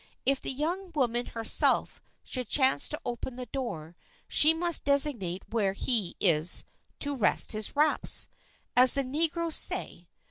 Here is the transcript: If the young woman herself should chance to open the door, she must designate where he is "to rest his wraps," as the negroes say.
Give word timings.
If 0.25 0.41
the 0.41 0.51
young 0.51 0.91
woman 0.95 1.27
herself 1.27 2.01
should 2.23 2.49
chance 2.49 2.89
to 2.89 2.99
open 3.05 3.35
the 3.35 3.45
door, 3.45 3.95
she 4.27 4.51
must 4.51 4.83
designate 4.83 5.43
where 5.49 5.73
he 5.73 6.15
is 6.19 6.63
"to 7.01 7.13
rest 7.15 7.51
his 7.51 7.75
wraps," 7.75 8.27
as 8.75 8.95
the 8.95 9.03
negroes 9.03 9.57
say. 9.57 10.07